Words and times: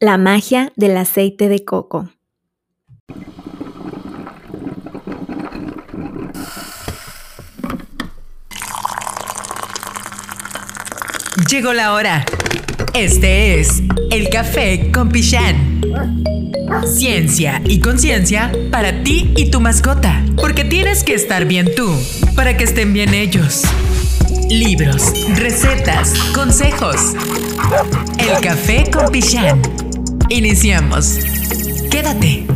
La 0.00 0.16
magia 0.16 0.72
del 0.76 0.96
aceite 0.96 1.48
de 1.48 1.64
coco. 1.64 2.08
Llegó 11.50 11.72
la 11.72 11.94
hora. 11.94 12.24
Este 12.94 13.58
es 13.58 13.82
el 14.12 14.28
café 14.28 14.92
con 14.92 15.08
Pichán. 15.08 15.82
Ciencia 16.86 17.60
y 17.64 17.80
conciencia 17.80 18.52
para 18.70 19.02
ti 19.02 19.34
y 19.36 19.50
tu 19.50 19.58
mascota. 19.58 20.24
Porque 20.36 20.62
tienes 20.62 21.02
que 21.02 21.14
estar 21.14 21.44
bien 21.44 21.74
tú 21.74 21.92
para 22.36 22.56
que 22.56 22.62
estén 22.62 22.92
bien 22.92 23.14
ellos. 23.14 23.62
Libros, 24.48 25.12
recetas, 25.34 26.14
consejos. 26.32 27.14
El 28.20 28.40
café 28.40 28.88
con 28.92 29.10
Pichán. 29.10 29.60
Iniciamos. 30.30 31.20
Quédate. 31.90 32.46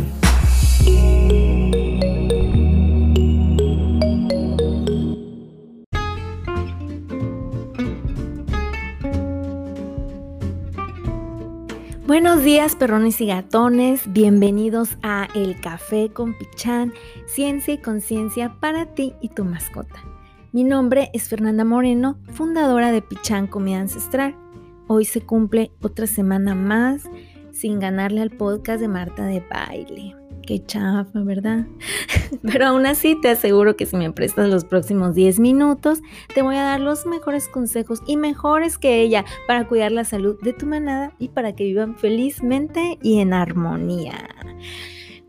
Buenos 12.05 12.43
días, 12.43 12.75
perrones 12.75 13.19
y 13.21 13.25
gatones. 13.25 14.03
Bienvenidos 14.13 14.97
a 15.01 15.27
El 15.33 15.59
Café 15.59 16.09
con 16.13 16.37
Pichán, 16.37 16.93
ciencia 17.25 17.73
y 17.73 17.79
conciencia 17.79 18.55
para 18.59 18.85
ti 18.93 19.15
y 19.19 19.29
tu 19.29 19.45
mascota. 19.45 20.03
Mi 20.51 20.63
nombre 20.63 21.09
es 21.13 21.27
Fernanda 21.27 21.65
Moreno, 21.65 22.19
fundadora 22.33 22.91
de 22.91 23.01
Pichán 23.01 23.47
Comida 23.47 23.79
Ancestral. 23.79 24.35
Hoy 24.85 25.05
se 25.05 25.21
cumple 25.21 25.71
otra 25.81 26.05
semana 26.05 26.53
más 26.53 27.09
sin 27.53 27.79
ganarle 27.79 28.21
al 28.21 28.31
podcast 28.31 28.81
de 28.81 28.87
Marta 28.89 29.25
de 29.25 29.41
Baile. 29.49 30.15
Qué 30.45 30.61
chafa, 30.65 31.23
¿verdad? 31.23 31.67
Pero 32.41 32.65
aún 32.65 32.85
así 32.85 33.15
te 33.21 33.29
aseguro 33.29 33.77
que 33.77 33.85
si 33.85 33.95
me 33.95 34.11
prestas 34.11 34.49
los 34.49 34.65
próximos 34.65 35.15
10 35.15 35.39
minutos, 35.39 36.01
te 36.33 36.41
voy 36.41 36.57
a 36.57 36.63
dar 36.63 36.81
los 36.81 37.05
mejores 37.05 37.47
consejos 37.47 38.01
y 38.05 38.17
mejores 38.17 38.77
que 38.77 39.01
ella 39.01 39.23
para 39.47 39.67
cuidar 39.67 39.93
la 39.93 40.03
salud 40.03 40.37
de 40.41 40.51
tu 40.51 40.65
manada 40.65 41.15
y 41.17 41.29
para 41.29 41.55
que 41.55 41.63
vivan 41.63 41.97
felizmente 41.97 42.97
y 43.01 43.19
en 43.19 43.33
armonía. 43.33 44.27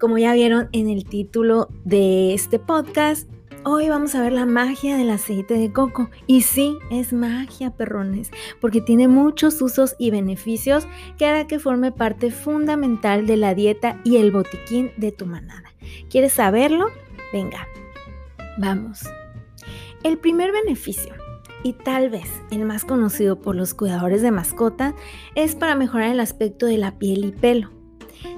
Como 0.01 0.19
ya 0.19 0.35
vieron 0.35 0.69
en 0.73 0.89
el 0.89 1.05
título 1.05 1.69
de 1.85 2.35
este 2.35 2.59
podcast, 2.59 3.31
Hoy 3.67 3.89
vamos 3.89 4.15
a 4.15 4.21
ver 4.21 4.35
la 4.35 4.45
magia 4.45 4.99
del 4.99 5.09
aceite 5.09 5.55
de 5.55 5.73
coco. 5.73 6.11
Y 6.27 6.43
sí, 6.43 6.77
es 6.91 7.15
magia, 7.15 7.71
perrones, 7.71 8.31
porque 8.61 8.83
tiene 8.83 9.09
muchos 9.09 9.63
usos 9.63 9.97
y 9.99 10.11
beneficios 10.11 10.87
que 11.17 11.25
hará 11.25 11.47
que 11.47 11.59
forme 11.59 11.91
parte 11.91 12.31
fundamental 12.31 13.27
de 13.27 13.39
la 13.39 13.55
dieta 13.55 14.03
y 14.05 14.17
el 14.17 14.33
botiquín 14.33 14.91
de 14.99 15.13
tu 15.13 15.25
manada. 15.25 15.73
¿Quieres 16.11 16.35
saberlo? 16.35 16.89
Venga, 17.33 17.67
vamos. 18.59 19.01
El 20.03 20.19
primer 20.19 20.53
beneficio, 20.53 21.15
y 21.63 21.73
tal 21.73 22.11
vez 22.11 22.31
el 22.51 22.67
más 22.67 22.85
conocido 22.85 23.41
por 23.41 23.57
los 23.57 23.73
cuidadores 23.73 24.21
de 24.21 24.31
mascota, 24.31 24.95
es 25.35 25.55
para 25.55 25.75
mejorar 25.75 26.11
el 26.11 26.21
aspecto 26.21 26.67
de 26.67 26.77
la 26.77 26.99
piel 26.99 27.25
y 27.25 27.33
pelo 27.33 27.74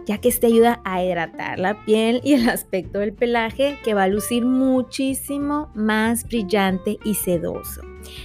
ya 0.07 0.19
que 0.19 0.29
este 0.29 0.47
ayuda 0.47 0.81
a 0.85 1.05
hidratar 1.05 1.59
la 1.59 1.85
piel 1.85 2.21
y 2.25 2.35
el 2.35 2.49
aspecto 2.49 2.99
del 2.99 3.13
pelaje 3.13 3.79
que 3.85 3.95
va 3.95 4.05
a 4.05 4.09
lucir 4.09 4.45
muchísimo 4.45 5.71
más 5.75 6.25
brillante 6.25 6.99
y 7.05 7.15
sedoso. 7.15 7.83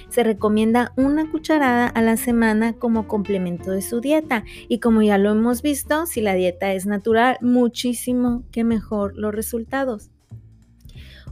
Se 0.08 0.22
recomienda 0.22 0.92
una 0.96 1.30
cucharada 1.30 1.86
a 1.86 2.02
la 2.02 2.16
semana 2.16 2.74
como 2.74 3.08
complemento 3.08 3.70
de 3.70 3.82
su 3.82 4.00
dieta 4.00 4.44
y 4.68 4.78
como 4.78 5.02
ya 5.02 5.18
lo 5.18 5.32
hemos 5.32 5.62
visto, 5.62 6.06
si 6.06 6.20
la 6.20 6.34
dieta 6.34 6.72
es 6.72 6.86
natural, 6.86 7.38
muchísimo 7.40 8.44
que 8.52 8.64
mejor 8.64 9.16
los 9.16 9.34
resultados. 9.34 10.10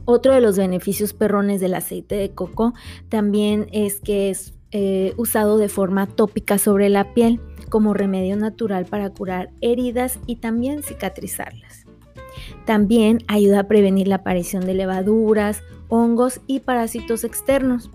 Otro 0.05 0.33
de 0.33 0.41
los 0.41 0.57
beneficios 0.57 1.13
perrones 1.13 1.61
del 1.61 1.75
aceite 1.75 2.15
de 2.15 2.31
coco 2.31 2.73
también 3.09 3.67
es 3.71 3.99
que 3.99 4.31
es 4.31 4.53
eh, 4.71 5.13
usado 5.17 5.57
de 5.57 5.69
forma 5.69 6.07
tópica 6.07 6.57
sobre 6.57 6.89
la 6.89 7.13
piel 7.13 7.39
como 7.71 7.95
remedio 7.95 8.37
natural 8.37 8.85
para 8.85 9.09
curar 9.09 9.49
heridas 9.61 10.19
y 10.27 10.35
también 10.35 10.83
cicatrizarlas. 10.83 11.87
También 12.65 13.19
ayuda 13.27 13.61
a 13.61 13.67
prevenir 13.67 14.07
la 14.07 14.17
aparición 14.17 14.65
de 14.65 14.75
levaduras, 14.75 15.63
hongos 15.89 16.41
y 16.45 16.59
parásitos 16.59 17.23
externos. 17.23 17.89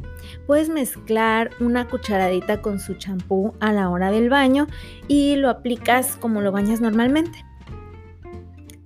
Puedes 0.46 0.68
mezclar 0.68 1.50
una 1.60 1.88
cucharadita 1.88 2.60
con 2.60 2.80
su 2.80 2.94
champú 2.94 3.54
a 3.60 3.72
la 3.72 3.88
hora 3.88 4.10
del 4.10 4.28
baño 4.28 4.66
y 5.06 5.36
lo 5.36 5.48
aplicas 5.48 6.16
como 6.16 6.40
lo 6.40 6.50
bañas 6.50 6.80
normalmente. 6.80 7.44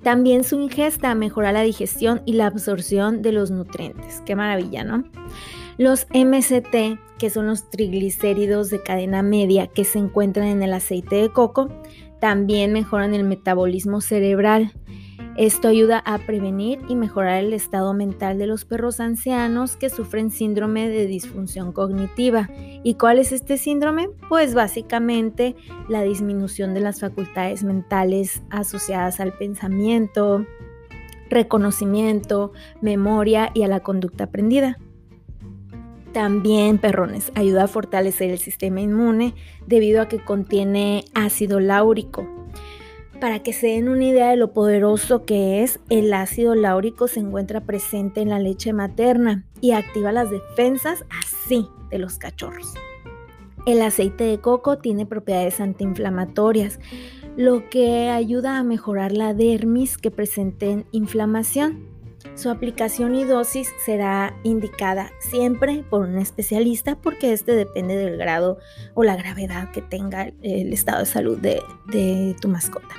También 0.03 0.45
su 0.45 0.61
ingesta 0.61 1.15
mejora 1.15 1.53
la 1.53 1.63
digestión 1.63 2.23
y 2.25 2.35
la 2.35 2.47
absorción 2.47 3.23
de 3.23 3.33
los 3.33 3.51
nutrientes. 3.51 4.23
Qué 4.25 4.35
maravilla, 4.35 4.83
¿no? 4.85 5.05
Los 5.81 6.07
MCT, 6.13 7.01
que 7.19 7.31
son 7.31 7.47
los 7.47 7.71
triglicéridos 7.71 8.69
de 8.69 8.83
cadena 8.83 9.23
media 9.23 9.67
que 9.67 9.85
se 9.85 9.99
encuentran 9.99 10.49
en 10.49 10.63
el 10.63 10.75
aceite 10.75 11.17
de 11.17 11.33
coco, 11.33 11.71
también 12.21 12.75
mejoran 12.75 13.15
el 13.15 13.25
metabolismo 13.25 14.03
cerebral. 14.03 14.75
Esto 15.39 15.69
ayuda 15.69 16.03
a 16.05 16.19
prevenir 16.19 16.81
y 16.91 16.97
mejorar 16.97 17.43
el 17.43 17.55
estado 17.55 17.95
mental 17.95 18.37
de 18.37 18.47
los 18.47 18.67
perros 18.67 19.01
ancianos 19.01 19.77
que 19.77 19.89
sufren 19.89 20.31
síndrome 20.31 20.91
de 20.91 21.07
disfunción 21.07 21.73
cognitiva. 21.73 22.51
¿Y 22.83 22.97
cuál 22.97 23.19
es 23.19 23.33
este 23.33 23.57
síndrome? 23.57 24.11
Pues 24.29 24.53
básicamente 24.53 25.57
la 25.89 26.03
disminución 26.03 26.75
de 26.75 26.81
las 26.81 27.01
facultades 27.01 27.65
mentales 27.65 28.43
asociadas 28.51 29.19
al 29.19 29.33
pensamiento, 29.33 30.45
reconocimiento, 31.31 32.53
memoria 32.83 33.51
y 33.55 33.63
a 33.63 33.69
la 33.69 33.81
conducta 33.81 34.25
aprendida. 34.25 34.77
También, 36.13 36.79
perrones, 36.79 37.31
ayuda 37.35 37.65
a 37.65 37.69
fortalecer 37.69 38.31
el 38.31 38.39
sistema 38.39 38.81
inmune 38.81 39.35
debido 39.67 40.03
a 40.03 40.09
que 40.09 40.19
contiene 40.19 41.05
ácido 41.15 41.61
láurico. 41.61 42.27
Para 43.21 43.43
que 43.43 43.53
se 43.53 43.69
den 43.69 43.89
una 43.89 44.05
idea 44.05 44.31
de 44.31 44.37
lo 44.37 44.53
poderoso 44.53 45.25
que 45.25 45.63
es, 45.63 45.79
el 45.91 46.13
ácido 46.15 46.55
láurico 46.55 47.07
se 47.07 47.21
encuentra 47.21 47.61
presente 47.61 48.23
en 48.23 48.31
la 48.31 48.39
leche 48.39 48.73
materna 48.73 49.45
y 49.61 49.73
activa 49.73 50.11
las 50.11 50.31
defensas 50.31 51.05
así 51.23 51.69
de 51.91 51.99
los 51.99 52.19
cachorros. 52.19 52.75
El 53.67 53.83
aceite 53.83 54.25
de 54.25 54.41
coco 54.41 54.79
tiene 54.79 55.05
propiedades 55.05 55.61
antiinflamatorias, 55.61 56.81
lo 57.37 57.69
que 57.69 58.09
ayuda 58.09 58.59
a 58.59 58.65
mejorar 58.65 59.13
la 59.13 59.35
dermis 59.35 59.99
que 59.99 60.11
presenten 60.11 60.87
inflamación. 60.91 61.90
Su 62.41 62.49
aplicación 62.49 63.15
y 63.17 63.25
dosis 63.25 63.69
será 63.85 64.35
indicada 64.45 65.13
siempre 65.19 65.85
por 65.91 66.01
un 66.01 66.17
especialista 66.17 66.97
porque 66.97 67.35
este 67.35 67.53
depende 67.55 67.97
del 67.97 68.17
grado 68.17 68.57
o 68.95 69.05
la 69.05 69.15
gravedad 69.15 69.71
que 69.73 69.83
tenga 69.83 70.33
el 70.41 70.73
estado 70.73 71.01
de 71.01 71.05
salud 71.05 71.37
de, 71.37 72.35
tu 72.41 72.49
mascota. 72.49 72.95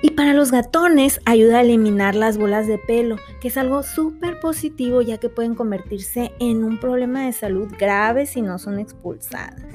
Y 0.00 0.12
para 0.12 0.32
los 0.32 0.50
gatones 0.50 1.20
ayuda 1.26 1.58
a 1.58 1.60
eliminar 1.60 2.14
las 2.14 2.38
bolas 2.38 2.66
de 2.66 2.78
pelo, 2.78 3.16
que 3.42 3.48
es 3.48 3.58
algo 3.58 3.82
súper 3.82 4.40
positivo 4.40 5.02
ya 5.02 5.18
que 5.18 5.28
pueden 5.28 5.54
convertirse 5.54 6.32
en 6.40 6.64
un 6.64 6.80
problema 6.80 7.26
de 7.26 7.34
salud 7.34 7.68
grave 7.78 8.24
si 8.24 8.40
no 8.40 8.58
son 8.58 8.78
expulsadas. 8.78 9.66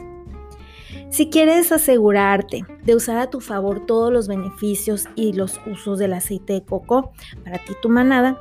Si 1.12 1.30
quieres 1.30 1.72
asegurarte 1.72 2.66
de 2.84 2.96
usar 2.96 3.20
a 3.20 3.30
tu 3.30 3.42
favor 3.42 3.86
todos 3.86 4.12
los 4.12 4.28
beneficios 4.28 5.06
y 5.14 5.34
los 5.34 5.62
usos 5.68 6.00
del 6.00 6.14
aceite 6.14 6.54
de 6.54 6.64
coco 6.64 7.12
para 7.44 7.60
ti 7.60 7.74
tu 7.80 7.90
manada, 7.90 8.40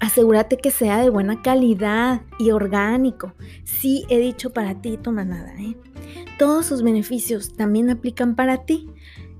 Asegúrate 0.00 0.58
que 0.58 0.70
sea 0.70 1.00
de 1.00 1.10
buena 1.10 1.40
calidad 1.42 2.22
y 2.38 2.50
orgánico. 2.50 3.34
Sí, 3.64 4.04
he 4.08 4.18
dicho 4.18 4.50
para 4.50 4.80
ti 4.80 4.98
tu 4.98 5.10
manada. 5.10 5.54
¿eh? 5.58 5.76
Todos 6.38 6.66
sus 6.66 6.82
beneficios 6.82 7.54
también 7.54 7.88
aplican 7.88 8.36
para 8.36 8.64
ti. 8.64 8.88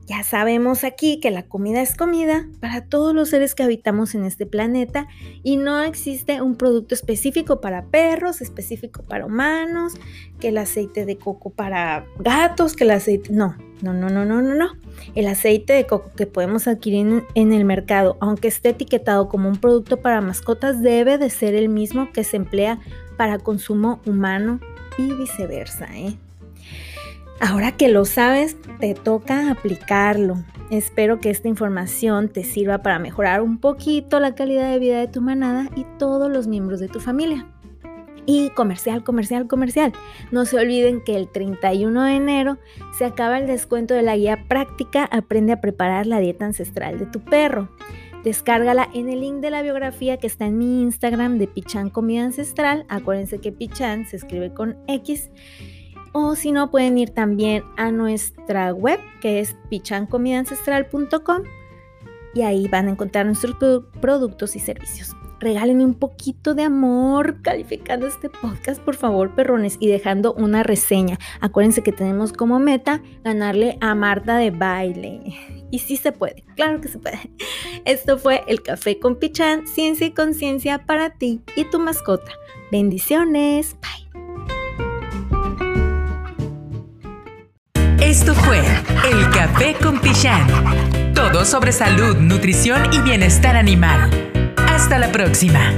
Ya 0.06 0.22
sabemos 0.22 0.84
aquí 0.84 1.18
que 1.18 1.32
la 1.32 1.42
comida 1.42 1.82
es 1.82 1.96
comida 1.96 2.46
para 2.60 2.84
todos 2.84 3.12
los 3.12 3.30
seres 3.30 3.56
que 3.56 3.64
habitamos 3.64 4.14
en 4.14 4.24
este 4.24 4.46
planeta 4.46 5.08
y 5.42 5.56
no 5.56 5.82
existe 5.82 6.40
un 6.40 6.54
producto 6.54 6.94
específico 6.94 7.60
para 7.60 7.86
perros, 7.86 8.40
específico 8.40 9.02
para 9.02 9.26
humanos, 9.26 9.94
que 10.38 10.48
el 10.48 10.58
aceite 10.58 11.06
de 11.06 11.18
coco 11.18 11.50
para 11.50 12.06
gatos, 12.20 12.76
que 12.76 12.84
el 12.84 12.92
aceite... 12.92 13.32
No, 13.32 13.56
no, 13.82 13.92
no, 13.92 14.08
no, 14.08 14.24
no, 14.24 14.42
no, 14.42 14.54
no. 14.54 14.68
El 15.16 15.26
aceite 15.26 15.72
de 15.72 15.86
coco 15.86 16.12
que 16.16 16.26
podemos 16.26 16.68
adquirir 16.68 17.24
en 17.34 17.52
el 17.52 17.64
mercado, 17.64 18.16
aunque 18.20 18.46
esté 18.46 18.68
etiquetado 18.68 19.28
como 19.28 19.48
un 19.48 19.56
producto 19.56 20.00
para 20.00 20.20
mascotas, 20.20 20.82
debe 20.82 21.18
de 21.18 21.30
ser 21.30 21.56
el 21.56 21.68
mismo 21.68 22.12
que 22.12 22.22
se 22.22 22.36
emplea 22.36 22.78
para 23.16 23.40
consumo 23.40 24.00
humano 24.06 24.60
y 24.98 25.12
viceversa, 25.14 25.88
¿eh? 25.96 26.16
Ahora 27.40 27.72
que 27.72 27.88
lo 27.88 28.04
sabes, 28.04 28.56
te 28.80 28.94
toca 28.94 29.50
aplicarlo. 29.50 30.36
Espero 30.70 31.20
que 31.20 31.30
esta 31.30 31.48
información 31.48 32.28
te 32.28 32.44
sirva 32.44 32.78
para 32.78 32.98
mejorar 32.98 33.42
un 33.42 33.58
poquito 33.58 34.20
la 34.20 34.34
calidad 34.34 34.72
de 34.72 34.78
vida 34.78 34.98
de 34.98 35.08
tu 35.08 35.20
manada 35.20 35.68
y 35.76 35.84
todos 35.98 36.30
los 36.30 36.46
miembros 36.46 36.80
de 36.80 36.88
tu 36.88 36.98
familia. 36.98 37.46
Y 38.24 38.50
comercial, 38.50 39.04
comercial, 39.04 39.46
comercial. 39.46 39.92
No 40.32 40.46
se 40.46 40.58
olviden 40.58 41.00
que 41.04 41.14
el 41.14 41.28
31 41.28 42.02
de 42.02 42.16
enero 42.16 42.58
se 42.98 43.04
acaba 43.04 43.38
el 43.38 43.46
descuento 43.46 43.94
de 43.94 44.02
la 44.02 44.16
guía 44.16 44.46
práctica 44.48 45.04
Aprende 45.04 45.52
a 45.52 45.60
preparar 45.60 46.06
la 46.06 46.18
dieta 46.18 46.46
ancestral 46.46 46.98
de 46.98 47.06
tu 47.06 47.20
perro. 47.20 47.70
Descárgala 48.24 48.88
en 48.92 49.08
el 49.08 49.20
link 49.20 49.36
de 49.36 49.50
la 49.50 49.62
biografía 49.62 50.16
que 50.16 50.26
está 50.26 50.46
en 50.46 50.58
mi 50.58 50.82
Instagram 50.82 51.38
de 51.38 51.46
Pichan 51.46 51.90
Comida 51.90 52.24
Ancestral. 52.24 52.84
Acuérdense 52.88 53.38
que 53.38 53.52
Pichan 53.52 54.06
se 54.06 54.16
escribe 54.16 54.52
con 54.52 54.76
X. 54.88 55.30
O 56.18 56.34
si 56.34 56.50
no, 56.50 56.70
pueden 56.70 56.96
ir 56.96 57.10
también 57.10 57.62
a 57.76 57.90
nuestra 57.90 58.72
web 58.72 58.98
que 59.20 59.38
es 59.38 59.54
pichancomidancestral.com 59.68 61.42
y 62.32 62.40
ahí 62.40 62.68
van 62.68 62.88
a 62.88 62.92
encontrar 62.92 63.26
nuestros 63.26 63.54
productos 64.00 64.56
y 64.56 64.60
servicios. 64.60 65.14
Regálenme 65.40 65.84
un 65.84 65.92
poquito 65.92 66.54
de 66.54 66.62
amor 66.62 67.42
calificando 67.42 68.06
este 68.06 68.30
podcast, 68.30 68.80
por 68.80 68.96
favor, 68.96 69.34
perrones, 69.34 69.76
y 69.78 69.88
dejando 69.88 70.32
una 70.32 70.62
reseña. 70.62 71.18
Acuérdense 71.42 71.82
que 71.82 71.92
tenemos 71.92 72.32
como 72.32 72.58
meta 72.60 73.02
ganarle 73.22 73.76
a 73.82 73.94
Marta 73.94 74.38
de 74.38 74.50
baile. 74.50 75.20
Y 75.70 75.80
sí 75.80 75.98
se 75.98 76.12
puede, 76.12 76.44
claro 76.54 76.80
que 76.80 76.88
se 76.88 76.98
puede. 76.98 77.30
Esto 77.84 78.16
fue 78.16 78.42
el 78.46 78.62
Café 78.62 78.98
con 78.98 79.16
Pichán, 79.16 79.66
ciencia 79.66 80.06
y 80.06 80.12
conciencia 80.12 80.86
para 80.86 81.10
ti 81.10 81.42
y 81.56 81.64
tu 81.64 81.78
mascota. 81.78 82.32
Bendiciones, 82.72 83.76
bye. 83.82 84.05
Esto 88.18 88.34
fue 88.34 88.62
el 89.10 89.28
Café 89.28 89.74
con 89.74 90.00
Pichán. 90.00 90.46
Todo 91.14 91.44
sobre 91.44 91.70
salud, 91.70 92.16
nutrición 92.16 92.90
y 92.90 93.00
bienestar 93.02 93.56
animal. 93.56 94.10
Hasta 94.56 94.98
la 94.98 95.12
próxima. 95.12 95.70